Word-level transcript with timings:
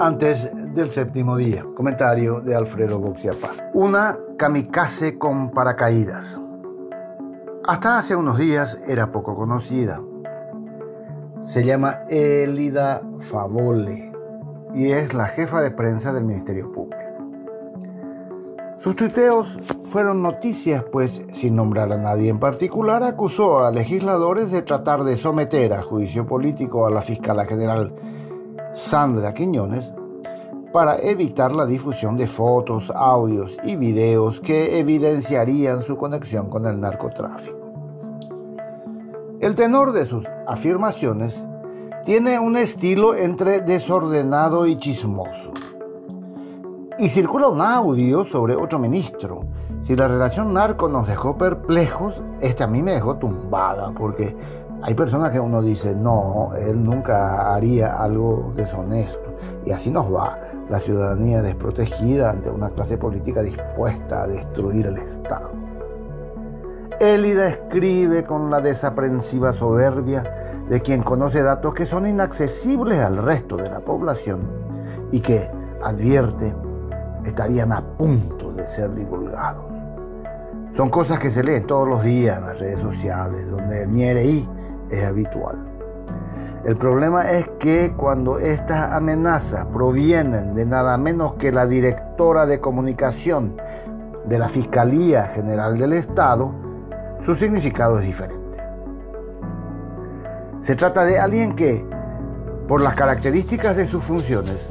antes 0.00 0.50
del 0.74 0.90
séptimo 0.90 1.36
día. 1.36 1.64
Comentario 1.74 2.40
de 2.40 2.54
Alfredo 2.54 2.98
Boxiapaz. 2.98 3.58
Una 3.74 4.18
kamikaze 4.36 5.18
con 5.18 5.50
paracaídas. 5.50 6.40
Hasta 7.66 7.98
hace 7.98 8.16
unos 8.16 8.38
días 8.38 8.78
era 8.86 9.12
poco 9.12 9.36
conocida. 9.36 10.00
Se 11.42 11.64
llama 11.64 12.00
Elida 12.08 13.02
Favole 13.20 14.12
y 14.74 14.92
es 14.92 15.14
la 15.14 15.26
jefa 15.26 15.60
de 15.60 15.70
prensa 15.70 16.12
del 16.12 16.24
Ministerio 16.24 16.70
Público. 16.72 16.98
Sus 18.78 18.94
tuiteos 18.94 19.58
fueron 19.84 20.22
noticias, 20.22 20.84
pues, 20.92 21.20
sin 21.32 21.56
nombrar 21.56 21.92
a 21.92 21.96
nadie 21.96 22.30
en 22.30 22.38
particular, 22.38 23.02
acusó 23.02 23.64
a 23.64 23.72
legisladores 23.72 24.52
de 24.52 24.62
tratar 24.62 25.02
de 25.02 25.16
someter 25.16 25.72
a 25.72 25.82
juicio 25.82 26.26
político 26.26 26.86
a 26.86 26.90
la 26.90 27.02
fiscala 27.02 27.44
general 27.44 27.92
Sandra 28.74 29.34
Quiñones 29.34 29.84
para 30.72 30.98
evitar 30.98 31.52
la 31.52 31.66
difusión 31.66 32.16
de 32.16 32.26
fotos, 32.26 32.90
audios 32.94 33.50
y 33.64 33.76
videos 33.76 34.40
que 34.40 34.78
evidenciarían 34.78 35.82
su 35.82 35.96
conexión 35.96 36.50
con 36.50 36.66
el 36.66 36.78
narcotráfico. 36.80 37.56
El 39.40 39.54
tenor 39.54 39.92
de 39.92 40.04
sus 40.04 40.24
afirmaciones 40.46 41.46
tiene 42.04 42.38
un 42.38 42.56
estilo 42.56 43.14
entre 43.14 43.60
desordenado 43.60 44.66
y 44.66 44.78
chismoso. 44.78 45.52
Y 46.98 47.08
circula 47.08 47.48
un 47.48 47.60
audio 47.60 48.24
sobre 48.24 48.56
otro 48.56 48.78
ministro. 48.78 49.42
Si 49.84 49.94
la 49.94 50.08
relación 50.08 50.52
narco 50.52 50.88
nos 50.88 51.06
dejó 51.06 51.38
perplejos, 51.38 52.20
este 52.40 52.64
a 52.64 52.66
mí 52.66 52.82
me 52.82 52.92
dejó 52.92 53.16
tumbada, 53.16 53.92
porque 53.92 54.36
hay 54.82 54.94
personas 54.94 55.32
que 55.32 55.40
uno 55.40 55.60
dice, 55.60 55.94
no, 55.94 56.50
él 56.54 56.82
nunca 56.82 57.54
haría 57.54 57.96
algo 57.96 58.52
deshonesto. 58.54 59.36
Y 59.64 59.72
así 59.72 59.90
nos 59.90 60.12
va 60.12 60.38
la 60.70 60.78
ciudadanía 60.78 61.42
desprotegida 61.42 62.30
ante 62.30 62.50
una 62.50 62.70
clase 62.70 62.96
política 62.96 63.42
dispuesta 63.42 64.22
a 64.22 64.26
destruir 64.28 64.86
el 64.86 64.98
Estado. 64.98 65.50
Élida 67.00 67.48
escribe 67.48 68.24
con 68.24 68.50
la 68.50 68.60
desaprensiva 68.60 69.52
soberbia 69.52 70.64
de 70.68 70.80
quien 70.80 71.02
conoce 71.02 71.42
datos 71.42 71.74
que 71.74 71.86
son 71.86 72.06
inaccesibles 72.06 72.98
al 72.98 73.16
resto 73.16 73.56
de 73.56 73.70
la 73.70 73.80
población 73.80 74.40
y 75.10 75.20
que, 75.20 75.50
advierte, 75.82 76.54
estarían 77.24 77.72
a 77.72 77.82
punto 77.96 78.52
de 78.52 78.66
ser 78.68 78.94
divulgados. 78.94 79.66
Son 80.76 80.90
cosas 80.90 81.18
que 81.18 81.30
se 81.30 81.42
leen 81.42 81.66
todos 81.66 81.88
los 81.88 82.02
días 82.02 82.38
en 82.38 82.46
las 82.46 82.58
redes 82.58 82.80
sociales, 82.80 83.50
donde 83.50 83.82
el 83.84 83.90
ñereí 83.90 84.48
es 84.90 85.04
habitual. 85.04 85.56
El 86.64 86.76
problema 86.76 87.30
es 87.30 87.48
que 87.58 87.94
cuando 87.96 88.38
estas 88.38 88.92
amenazas 88.92 89.66
provienen 89.66 90.54
de 90.54 90.66
nada 90.66 90.98
menos 90.98 91.34
que 91.34 91.52
la 91.52 91.66
directora 91.66 92.46
de 92.46 92.60
comunicación 92.60 93.56
de 94.26 94.38
la 94.38 94.48
Fiscalía 94.48 95.24
General 95.28 95.78
del 95.78 95.94
Estado, 95.94 96.52
su 97.24 97.36
significado 97.36 98.00
es 98.00 98.06
diferente. 98.06 98.58
Se 100.60 100.74
trata 100.74 101.04
de 101.04 101.18
alguien 101.18 101.54
que, 101.54 101.86
por 102.66 102.82
las 102.82 102.94
características 102.94 103.76
de 103.76 103.86
sus 103.86 104.04
funciones, 104.04 104.68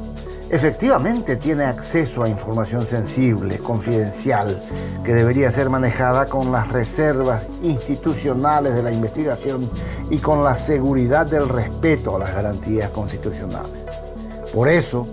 efectivamente 0.49 1.35
tiene 1.35 1.65
acceso 1.65 2.23
a 2.23 2.29
información 2.29 2.87
sensible, 2.87 3.59
confidencial, 3.59 4.63
que 5.03 5.13
debería 5.13 5.51
ser 5.51 5.69
manejada 5.69 6.27
con 6.27 6.51
las 6.51 6.69
reservas 6.69 7.47
institucionales 7.61 8.75
de 8.75 8.83
la 8.83 8.91
investigación 8.91 9.69
y 10.09 10.19
con 10.19 10.43
la 10.43 10.55
seguridad 10.55 11.25
del 11.25 11.49
respeto 11.49 12.15
a 12.15 12.19
las 12.19 12.33
garantías 12.33 12.89
constitucionales. 12.91 13.83
Por 14.53 14.67
eso, 14.69 15.07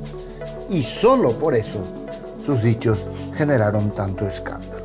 y 0.69 0.83
solo 0.83 1.39
por 1.39 1.55
eso, 1.55 1.85
sus 2.41 2.63
dichos 2.63 2.99
generaron 3.35 3.95
tanto 3.95 4.27
escándalo. 4.27 4.85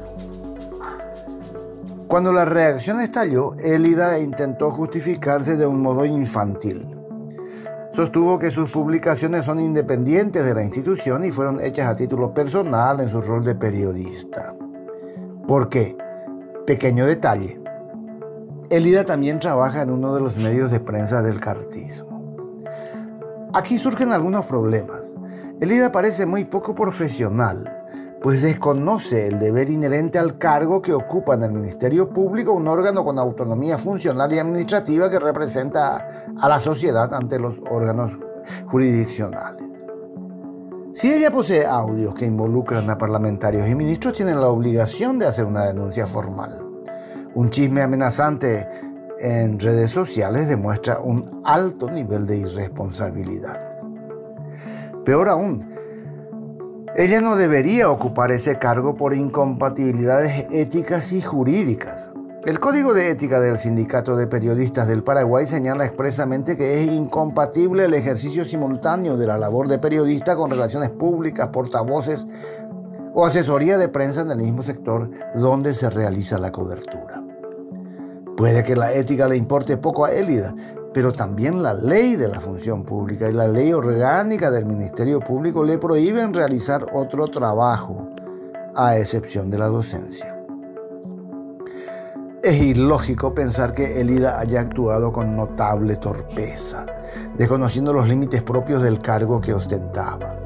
Cuando 2.07 2.33
la 2.33 2.45
reacción 2.45 3.01
estalló, 3.01 3.53
Elida 3.53 4.19
intentó 4.19 4.71
justificarse 4.71 5.57
de 5.57 5.67
un 5.67 5.81
modo 5.81 6.05
infantil 6.05 6.98
Sostuvo 7.91 8.37
que 8.37 8.51
sus 8.51 8.69
publicaciones 8.71 9.45
son 9.45 9.59
independientes 9.59 10.45
de 10.45 10.53
la 10.53 10.63
institución 10.63 11.25
y 11.25 11.31
fueron 11.31 11.59
hechas 11.59 11.87
a 11.87 11.95
título 11.95 12.33
personal 12.33 12.99
en 12.99 13.09
su 13.09 13.21
rol 13.21 13.43
de 13.43 13.55
periodista. 13.55 14.55
¿Por 15.47 15.69
qué? 15.69 15.97
Pequeño 16.67 17.05
detalle. 17.05 17.61
Elida 18.69 19.03
también 19.03 19.39
trabaja 19.39 19.81
en 19.81 19.89
uno 19.89 20.13
de 20.13 20.21
los 20.21 20.37
medios 20.37 20.71
de 20.71 20.79
prensa 20.79 21.23
del 21.23 21.39
cartismo. 21.39 22.37
Aquí 23.53 23.79
surgen 23.79 24.11
algunos 24.11 24.45
problemas. 24.45 25.01
Elida 25.59 25.91
parece 25.91 26.27
muy 26.27 26.45
poco 26.45 26.75
profesional 26.75 27.78
pues 28.21 28.41
desconoce 28.41 29.27
el 29.27 29.39
deber 29.39 29.69
inherente 29.69 30.19
al 30.19 30.37
cargo 30.37 30.81
que 30.81 30.93
ocupa 30.93 31.35
en 31.35 31.43
el 31.43 31.51
Ministerio 31.51 32.09
Público, 32.09 32.53
un 32.53 32.67
órgano 32.67 33.05
con 33.05 33.17
autonomía 33.17 33.77
funcional 33.77 34.31
y 34.33 34.39
administrativa 34.39 35.09
que 35.09 35.19
representa 35.19 36.25
a 36.37 36.49
la 36.49 36.59
sociedad 36.59 37.13
ante 37.13 37.39
los 37.39 37.55
órganos 37.69 38.11
jurisdiccionales. 38.67 39.63
Si 40.93 41.13
ella 41.13 41.31
posee 41.31 41.65
audios 41.65 42.13
que 42.13 42.25
involucran 42.25 42.89
a 42.89 42.97
parlamentarios 42.97 43.69
y 43.69 43.75
ministros, 43.75 44.13
tienen 44.13 44.41
la 44.41 44.47
obligación 44.47 45.17
de 45.17 45.27
hacer 45.27 45.45
una 45.45 45.65
denuncia 45.65 46.05
formal. 46.05 46.65
Un 47.35 47.49
chisme 47.49 47.81
amenazante 47.81 48.67
en 49.19 49.59
redes 49.59 49.91
sociales 49.91 50.49
demuestra 50.49 50.99
un 50.99 51.41
alto 51.45 51.89
nivel 51.89 52.25
de 52.25 52.37
irresponsabilidad. 52.37 53.77
Peor 55.05 55.29
aún, 55.29 55.78
ella 56.99 57.21
no 57.21 57.37
debería 57.37 57.89
ocupar 57.89 58.29
ese 58.29 58.59
cargo 58.59 58.97
por 58.97 59.13
incompatibilidades 59.13 60.51
éticas 60.51 61.13
y 61.13 61.21
jurídicas. 61.21 62.09
El 62.45 62.59
Código 62.59 62.93
de 62.93 63.09
Ética 63.09 63.39
del 63.39 63.57
Sindicato 63.57 64.17
de 64.17 64.27
Periodistas 64.27 64.85
del 64.85 65.01
Paraguay 65.01 65.45
señala 65.45 65.85
expresamente 65.85 66.57
que 66.57 66.83
es 66.83 66.91
incompatible 66.91 67.85
el 67.85 67.93
ejercicio 67.93 68.43
simultáneo 68.43 69.15
de 69.15 69.27
la 69.27 69.37
labor 69.37 69.69
de 69.69 69.79
periodista 69.79 70.35
con 70.35 70.51
relaciones 70.51 70.89
públicas, 70.89 71.47
portavoces 71.53 72.27
o 73.13 73.25
asesoría 73.25 73.77
de 73.77 73.87
prensa 73.87 74.19
en 74.19 74.31
el 74.31 74.39
mismo 74.39 74.61
sector 74.61 75.09
donde 75.35 75.73
se 75.73 75.89
realiza 75.89 76.37
la 76.37 76.51
cobertura. 76.51 77.23
Puede 78.35 78.61
que 78.63 78.75
la 78.75 78.91
ética 78.91 79.29
le 79.29 79.37
importe 79.37 79.77
poco 79.77 80.03
a 80.03 80.11
Élida, 80.11 80.53
pero 80.93 81.11
también 81.11 81.61
la 81.61 81.73
ley 81.73 82.15
de 82.15 82.27
la 82.27 82.41
función 82.41 82.83
pública 82.83 83.29
y 83.29 83.33
la 83.33 83.47
ley 83.47 83.73
orgánica 83.73 84.49
del 84.49 84.65
Ministerio 84.65 85.19
Público 85.19 85.63
le 85.63 85.77
prohíben 85.77 86.33
realizar 86.33 86.85
otro 86.93 87.27
trabajo, 87.27 88.09
a 88.75 88.97
excepción 88.97 89.49
de 89.49 89.57
la 89.57 89.67
docencia. 89.67 90.35
Es 92.41 92.61
ilógico 92.61 93.33
pensar 93.33 93.73
que 93.73 93.99
Elida 93.99 94.39
haya 94.39 94.61
actuado 94.61 95.11
con 95.11 95.35
notable 95.35 95.97
torpeza, 95.97 96.85
desconociendo 97.37 97.93
los 97.93 98.07
límites 98.07 98.41
propios 98.41 98.81
del 98.81 98.99
cargo 98.99 99.41
que 99.41 99.53
ostentaba. 99.53 100.37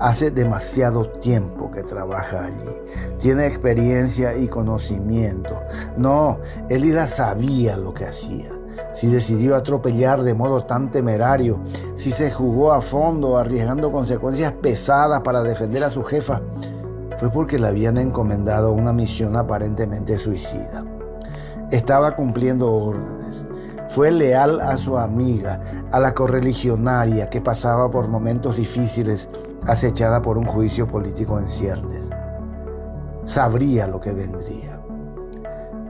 Hace 0.00 0.30
demasiado 0.30 1.10
tiempo 1.10 1.70
que 1.70 1.82
trabaja 1.82 2.46
allí. 2.46 3.16
Tiene 3.18 3.46
experiencia 3.46 4.36
y 4.36 4.48
conocimiento. 4.48 5.62
No, 5.96 6.38
Elida 6.68 7.08
sabía 7.08 7.76
lo 7.76 7.94
que 7.94 8.04
hacía 8.04 8.50
si 8.92 9.08
decidió 9.08 9.56
atropellar 9.56 10.22
de 10.22 10.34
modo 10.34 10.64
tan 10.64 10.90
temerario, 10.90 11.60
si 11.94 12.10
se 12.10 12.30
jugó 12.30 12.72
a 12.72 12.80
fondo 12.80 13.38
arriesgando 13.38 13.92
consecuencias 13.92 14.52
pesadas 14.52 15.20
para 15.20 15.42
defender 15.42 15.84
a 15.84 15.90
su 15.90 16.02
jefa, 16.02 16.40
fue 17.18 17.30
porque 17.30 17.58
le 17.58 17.68
habían 17.68 17.96
encomendado 17.96 18.72
una 18.72 18.92
misión 18.92 19.36
aparentemente 19.36 20.16
suicida. 20.16 20.82
Estaba 21.70 22.14
cumpliendo 22.14 22.72
órdenes. 22.72 23.46
Fue 23.88 24.10
leal 24.10 24.60
a 24.60 24.76
su 24.76 24.98
amiga, 24.98 25.60
a 25.90 26.00
la 26.00 26.12
correligionaria 26.12 27.30
que 27.30 27.40
pasaba 27.40 27.90
por 27.90 28.08
momentos 28.08 28.56
difíciles 28.56 29.28
acechada 29.66 30.22
por 30.22 30.38
un 30.38 30.46
juicio 30.46 30.86
político 30.86 31.38
en 31.38 31.48
ciernes. 31.48 32.10
Sabría 33.24 33.86
lo 33.86 34.00
que 34.00 34.12
vendría 34.12 34.85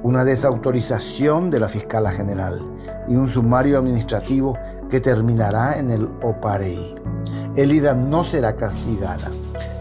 una 0.07 0.25
desautorización 0.25 1.51
de 1.51 1.59
la 1.59 1.69
fiscala 1.69 2.13
general 2.13 2.65
y 3.09 3.17
un 3.17 3.29
sumario 3.29 3.77
administrativo 3.77 4.57
que 4.89 5.01
terminará 5.01 5.81
en 5.81 5.91
el 5.91 6.09
OPAREI. 6.23 6.95
Elida 7.57 7.93
no 7.93 8.23
será 8.23 8.55
castigada, 8.55 9.33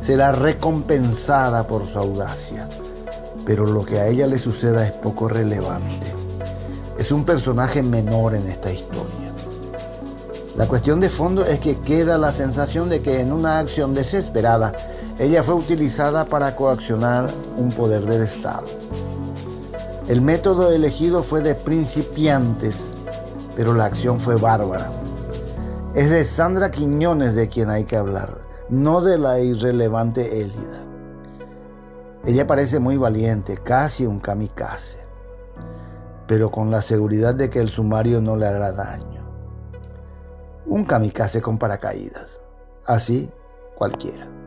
será 0.01 0.31
recompensada 0.31 1.67
por 1.67 1.87
su 1.87 1.99
audacia, 1.99 2.67
pero 3.45 3.67
lo 3.67 3.85
que 3.85 3.99
a 3.99 4.07
ella 4.07 4.25
le 4.25 4.39
suceda 4.39 4.83
es 4.83 4.93
poco 4.93 5.29
relevante. 5.29 6.15
Es 6.97 7.11
un 7.11 7.23
personaje 7.23 7.83
menor 7.83 8.33
en 8.33 8.47
esta 8.47 8.71
historia. 8.71 9.31
La 10.55 10.67
cuestión 10.67 10.99
de 11.01 11.09
fondo 11.09 11.45
es 11.45 11.59
que 11.59 11.81
queda 11.81 12.17
la 12.17 12.31
sensación 12.31 12.89
de 12.89 13.03
que 13.03 13.19
en 13.19 13.31
una 13.31 13.59
acción 13.59 13.93
desesperada 13.93 14.73
ella 15.19 15.43
fue 15.43 15.53
utilizada 15.53 16.25
para 16.25 16.55
coaccionar 16.55 17.31
un 17.57 17.71
poder 17.73 18.07
del 18.07 18.23
Estado. 18.23 18.65
El 20.07 20.21
método 20.21 20.71
elegido 20.71 21.23
fue 21.23 21.41
de 21.41 21.55
principiantes, 21.55 22.87
pero 23.55 23.73
la 23.73 23.85
acción 23.85 24.19
fue 24.19 24.35
bárbara. 24.35 24.91
Es 25.95 26.11
de 26.11 26.23
Sandra 26.23 26.69
Quiñones 26.69 27.33
de 27.33 27.49
quien 27.49 27.71
hay 27.71 27.85
que 27.85 27.97
hablar, 27.97 28.37
no 28.69 29.01
de 29.01 29.17
la 29.17 29.39
irrelevante 29.39 30.41
Élida. 30.41 30.85
Ella 32.23 32.45
parece 32.45 32.79
muy 32.79 32.97
valiente, 32.97 33.57
casi 33.57 34.05
un 34.05 34.19
kamikaze, 34.19 34.99
pero 36.27 36.51
con 36.51 36.69
la 36.69 36.83
seguridad 36.83 37.33
de 37.33 37.49
que 37.49 37.59
el 37.59 37.69
sumario 37.69 38.21
no 38.21 38.35
le 38.35 38.45
hará 38.45 38.73
daño. 38.73 39.27
Un 40.67 40.85
kamikaze 40.85 41.41
con 41.41 41.57
paracaídas, 41.57 42.41
así 42.85 43.31
cualquiera. 43.75 44.44